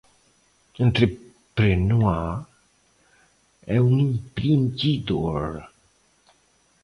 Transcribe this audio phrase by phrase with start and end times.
[0.79, 2.43] Entrepreneur
[3.67, 5.69] é um empreendedor.